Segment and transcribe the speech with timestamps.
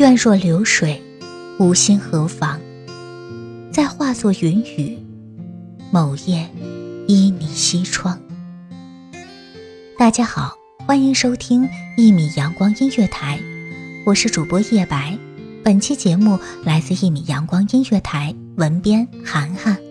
[0.00, 0.98] 愿若流水，
[1.58, 2.58] 无心何妨？
[3.70, 4.98] 再化作云雨，
[5.90, 6.48] 某夜
[7.06, 8.18] 依你西窗。
[9.98, 10.54] 大家好，
[10.86, 11.68] 欢迎收听
[11.98, 13.38] 一米阳光音乐台，
[14.06, 15.14] 我是主播叶白。
[15.62, 19.89] 本期节目来自一米阳光音乐台，文编涵涵。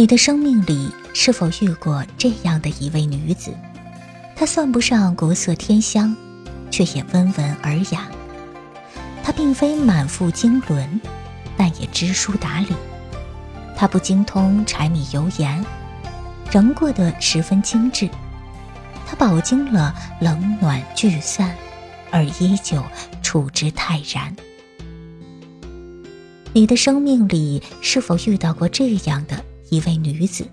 [0.00, 3.52] 你的生命里是否遇过这样的一位女子？
[4.34, 6.16] 她算不上国色天香，
[6.70, 8.08] 却也温文尔雅。
[9.22, 10.88] 她并非满腹经纶，
[11.54, 12.68] 但也知书达理。
[13.76, 15.62] 她不精通柴米油盐，
[16.50, 18.08] 仍过得十分精致。
[19.06, 21.54] 她饱经了冷暖聚散，
[22.10, 22.82] 而依旧
[23.22, 24.34] 处之泰然。
[26.54, 29.44] 你的生命里是否遇到过这样的？
[29.70, 30.44] 一位女子，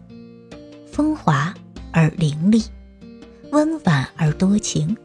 [0.92, 1.52] 风华
[1.92, 2.64] 而凌厉，
[3.52, 4.96] 温婉而多情，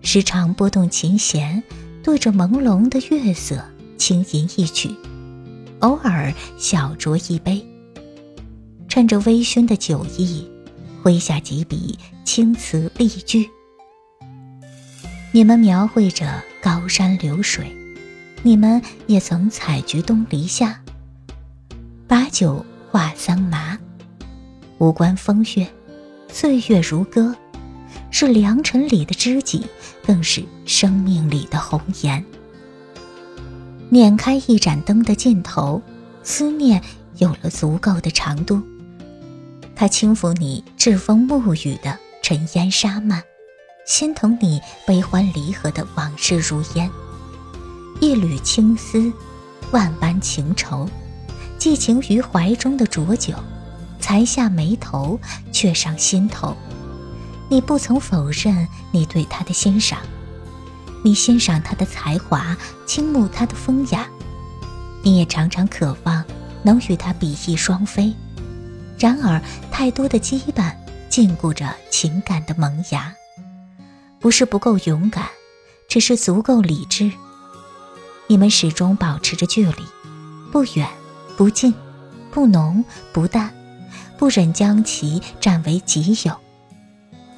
[0.00, 1.62] 时常拨动琴弦，
[2.02, 3.62] 对着朦胧的月色
[3.98, 4.90] 轻吟一曲，
[5.80, 7.62] 偶尔小酌一杯，
[8.88, 10.50] 趁着微醺的酒意，
[11.02, 13.46] 挥下几笔青词丽句。
[15.32, 17.70] 你们描绘着高山流水，
[18.42, 20.82] 你们也曾采菊东篱下，
[22.06, 22.64] 把酒。
[22.90, 23.78] 话桑麻，
[24.78, 25.66] 无关风月，
[26.28, 27.36] 岁月如歌，
[28.10, 29.66] 是良辰里的知己，
[30.06, 32.24] 更是生命里的红颜。
[33.90, 35.82] 捻开一盏灯的尽头，
[36.22, 36.82] 思念
[37.18, 38.62] 有了足够的长度。
[39.76, 43.22] 他轻抚你栉风沐雨的尘烟沙漫，
[43.86, 46.90] 心疼你悲欢离合的往事如烟。
[48.00, 49.12] 一缕青丝，
[49.72, 50.88] 万般情愁。
[51.68, 53.34] 寄情于怀中的浊酒，
[54.00, 55.20] 才下眉头，
[55.52, 56.56] 却上心头。
[57.50, 59.98] 你不曾否认你对他的欣赏，
[61.04, 62.56] 你欣赏他的才华，
[62.86, 64.08] 倾慕他的风雅，
[65.02, 66.24] 你也常常渴望
[66.62, 68.14] 能与他比翼双飞。
[68.98, 69.38] 然而，
[69.70, 70.74] 太多的羁绊
[71.10, 73.12] 禁锢着情感的萌芽，
[74.18, 75.26] 不是不够勇敢，
[75.86, 77.12] 只是足够理智。
[78.26, 79.82] 你们始终保持着距离，
[80.50, 80.88] 不远
[81.38, 81.72] 不近，
[82.32, 83.54] 不浓不淡，
[84.18, 86.36] 不忍将其占为己有。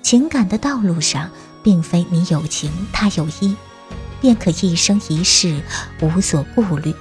[0.00, 1.30] 情感的道路上，
[1.62, 3.54] 并非你有情他有意，
[4.18, 5.62] 便可一生一世
[6.00, 6.94] 无所顾虑。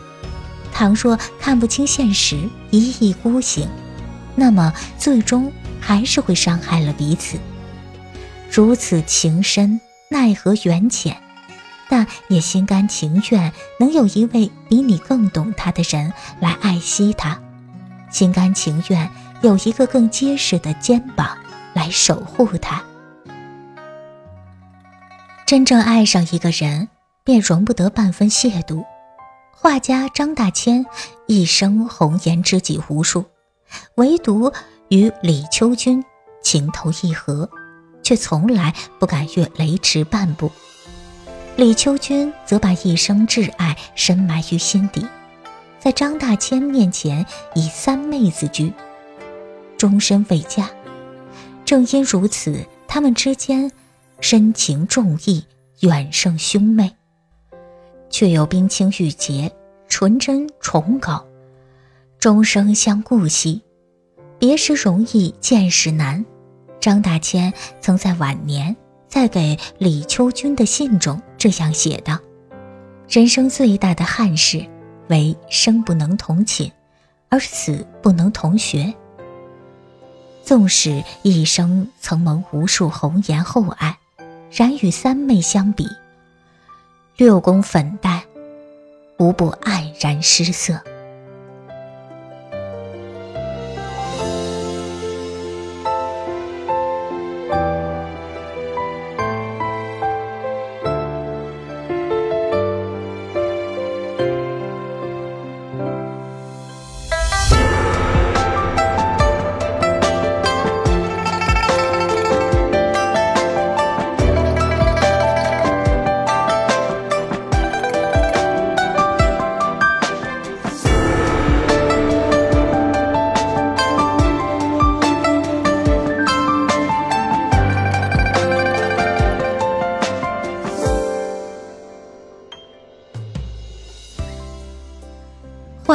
[0.74, 3.70] 倘若看不清现实，一意孤行，
[4.36, 5.50] 那么最终
[5.80, 7.40] 还是会伤害了彼此。
[8.52, 9.80] 如此情深，
[10.10, 11.16] 奈何缘浅？
[11.90, 17.42] 但也心甘情愿能有一位比你更懂他的人来爱惜他，
[18.12, 19.10] 心甘情愿
[19.42, 21.36] 有一个更结实的肩膀
[21.74, 22.84] 来守护他。
[25.48, 26.90] 真正爱上一个人，
[27.24, 28.86] 便容不得半分亵渎。
[29.52, 30.86] 画家张大千
[31.26, 33.26] 一生红颜知己无数，
[33.96, 34.54] 唯独
[34.90, 36.04] 与李秋君
[36.44, 37.50] 情投意合，
[38.04, 40.52] 却从来不敢越雷池半步。
[41.60, 45.06] 李秋君则把一生挚爱深埋于心底，
[45.78, 48.72] 在张大千面前以三妹自居，
[49.78, 50.70] 终身未嫁。
[51.66, 53.70] 正因如此，他们之间
[54.22, 55.44] 深情重义，
[55.82, 56.96] 远胜兄妹，
[58.10, 59.52] 却又冰清玉洁，
[59.90, 61.28] 纯真崇高，
[62.20, 63.62] 终生相顾惜。
[64.40, 66.26] 别时容易见时难。
[66.80, 67.52] 张大千
[67.82, 68.74] 曾在晚年。
[69.10, 72.20] 在给李秋君的信中这样写道
[73.10, 74.64] ：“人生最大的憾事，
[75.08, 76.70] 为生不能同寝，
[77.30, 78.94] 而死不能同穴。
[80.44, 83.98] 纵使一生曾蒙无数红颜厚爱，
[84.52, 85.88] 然与三妹相比，
[87.16, 88.22] 六宫粉黛，
[89.18, 90.78] 无不黯然失色。”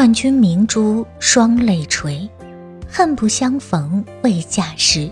[0.05, 2.29] 万君明珠双泪垂，
[2.87, 5.11] 恨不相逢未嫁时。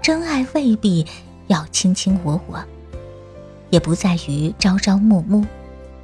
[0.00, 1.04] 真爱未必
[1.48, 2.64] 要卿卿我我，
[3.68, 5.44] 也不在于朝朝暮暮。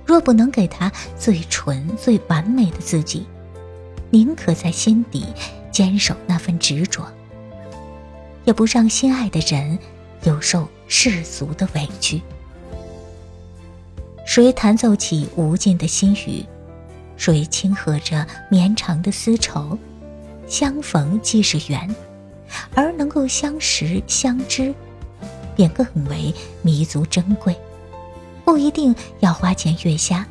[0.05, 3.25] 若不能给他最纯最完美的自己，
[4.11, 5.25] 宁可在心底
[5.71, 7.06] 坚守那份执着，
[8.44, 9.79] 也不让心爱的人
[10.25, 12.21] 有受世俗的委屈。
[14.27, 16.44] 谁弹奏起无尽的心语？
[17.17, 19.79] 水轻和着绵长的丝绸？
[20.47, 21.95] 相逢即是缘，
[22.75, 24.73] 而能够相识相知，
[25.57, 26.33] 便更为
[26.63, 27.57] 弥足珍贵。
[28.45, 30.25] 不一定要花前月下，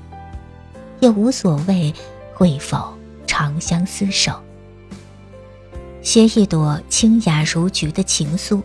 [1.01, 1.93] 也无所谓
[2.33, 2.93] 会否
[3.27, 4.39] 长相厮守。
[6.01, 8.61] 写一朵清雅如菊的情愫，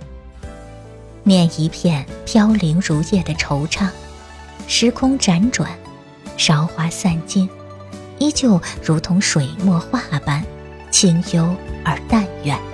[1.24, 3.88] 念一片飘零如叶的惆怅。
[4.68, 5.68] 时空辗转，
[6.36, 7.50] 韶华散尽。
[8.20, 10.44] 依旧如同水墨画般
[10.92, 11.52] 清幽
[11.84, 12.69] 而淡远。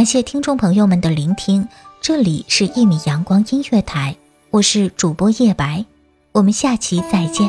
[0.00, 1.68] 感谢听众朋友们的聆听，
[2.00, 4.16] 这里是一米阳光音乐台，
[4.48, 5.84] 我是主播叶白，
[6.32, 7.46] 我们下期再见。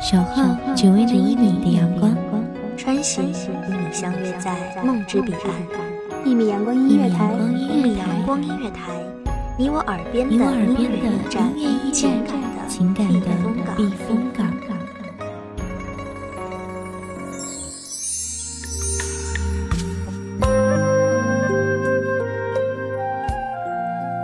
[0.00, 0.44] 守候
[0.76, 2.16] 只为那一米的阳光，
[2.76, 3.34] 穿行与
[3.68, 6.24] 你相约在梦之彼岸。
[6.24, 8.92] 一米阳光音乐台，一米阳光音乐台。
[9.58, 11.10] 你我耳边的音乐
[11.56, 12.12] 驿站，
[12.68, 13.26] 情感的
[13.76, 14.46] 避风港。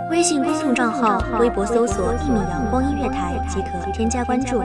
[0.09, 4.61] 微信公众账号、微博搜索“一米阳光音乐台”即可添加关注。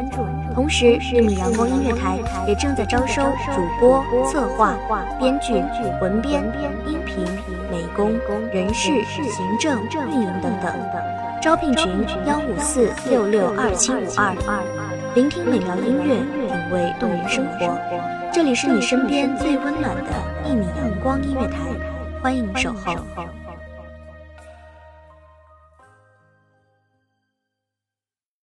[0.54, 3.22] 同时，一米阳光音乐台也正在招收
[3.54, 4.74] 主播、策划、
[5.18, 5.54] 编剧、
[6.02, 6.44] 文编、
[6.86, 7.24] 音频、
[7.70, 8.12] 美工、
[8.52, 11.25] 人事、行政、运营等等。
[11.42, 14.34] 招聘群：幺五四六六二七五二。
[15.14, 16.16] 聆听美妙音乐，
[16.46, 17.78] 品味动人生活。
[18.32, 20.10] 这里是你身边最温暖的
[20.44, 21.58] 一米阳光音乐台，
[22.22, 22.94] 欢迎守候。